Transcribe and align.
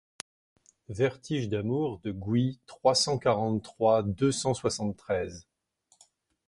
Vertige 0.89 1.47
d’amour 1.47 1.99
De 2.03 2.11
Ghouy 2.11 2.57
trois 2.65 2.95
cent 2.95 3.19
quarante-trois 3.19 4.01
deux 4.01 4.31
cent 4.31 4.55
soixante-treize. 4.55 5.45